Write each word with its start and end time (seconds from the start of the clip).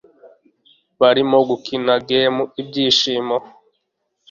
barimo 0.99 1.37
gukina 1.49 1.93
game 2.07 2.41
ibyishimo 2.61 3.37